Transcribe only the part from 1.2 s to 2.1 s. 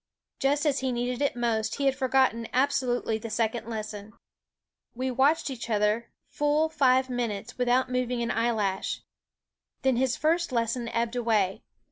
it most, he had